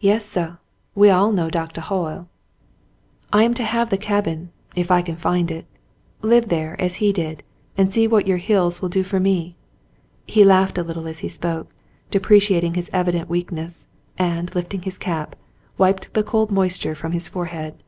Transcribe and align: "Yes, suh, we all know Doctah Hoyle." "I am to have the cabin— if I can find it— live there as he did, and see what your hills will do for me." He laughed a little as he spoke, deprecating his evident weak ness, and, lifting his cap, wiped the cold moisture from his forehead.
"Yes, 0.00 0.24
suh, 0.26 0.56
we 0.96 1.08
all 1.08 1.30
know 1.30 1.48
Doctah 1.48 1.82
Hoyle." 1.82 2.28
"I 3.32 3.44
am 3.44 3.54
to 3.54 3.62
have 3.62 3.90
the 3.90 3.96
cabin— 3.96 4.50
if 4.74 4.90
I 4.90 5.02
can 5.02 5.14
find 5.14 5.52
it— 5.52 5.66
live 6.32 6.48
there 6.48 6.74
as 6.82 6.96
he 6.96 7.12
did, 7.12 7.44
and 7.78 7.88
see 7.92 8.08
what 8.08 8.26
your 8.26 8.38
hills 8.38 8.82
will 8.82 8.88
do 8.88 9.04
for 9.04 9.20
me." 9.20 9.54
He 10.26 10.42
laughed 10.42 10.78
a 10.78 10.82
little 10.82 11.06
as 11.06 11.20
he 11.20 11.28
spoke, 11.28 11.70
deprecating 12.10 12.74
his 12.74 12.90
evident 12.92 13.28
weak 13.30 13.52
ness, 13.52 13.86
and, 14.18 14.52
lifting 14.52 14.82
his 14.82 14.98
cap, 14.98 15.36
wiped 15.78 16.12
the 16.12 16.24
cold 16.24 16.50
moisture 16.50 16.96
from 16.96 17.12
his 17.12 17.28
forehead. 17.28 17.80